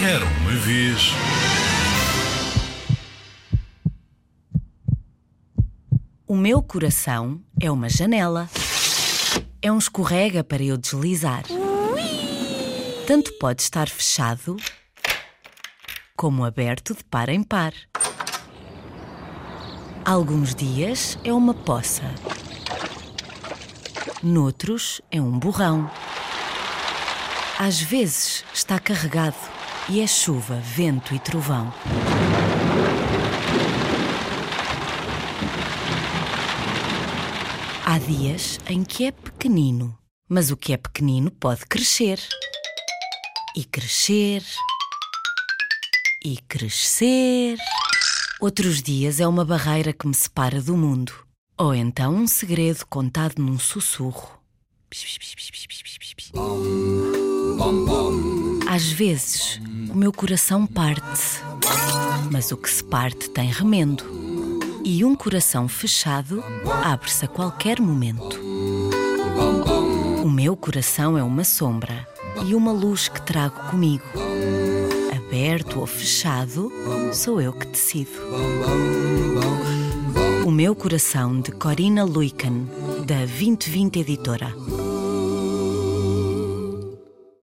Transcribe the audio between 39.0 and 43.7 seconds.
é pequenino, mas o que é pequenino pode crescer. E